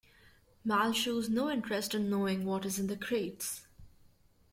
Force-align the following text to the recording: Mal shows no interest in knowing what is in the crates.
Mal 0.65 0.93
shows 0.93 1.29
no 1.29 1.47
interest 1.51 1.93
in 1.93 2.09
knowing 2.09 2.43
what 2.43 2.65
is 2.65 2.79
in 2.79 2.87
the 2.87 2.97
crates. 2.97 3.67